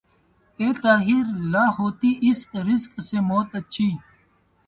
اے 0.59 0.67
طائر 0.83 1.25
لاہوتی 1.51 2.11
اس 2.27 2.39
رزق 2.67 2.93
سے 3.07 3.17
موت 3.29 3.49
اچھی 3.59 3.89